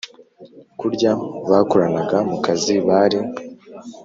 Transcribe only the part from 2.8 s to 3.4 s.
bari